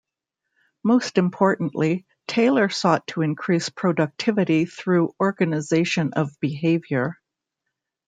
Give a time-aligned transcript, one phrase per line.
[0.83, 7.19] Most importantly, Taylor sought to increase productivity through organization of behaviour.